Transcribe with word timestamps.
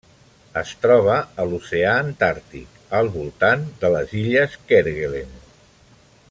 Es 0.59 0.69
troba 0.85 1.17
a 1.43 1.45
l'Oceà 1.51 1.91
Antàrtic: 2.05 2.79
al 3.01 3.11
voltant 3.19 3.67
de 3.85 3.93
les 3.97 4.17
Illes 4.23 4.57
Kerguelen. 4.73 5.41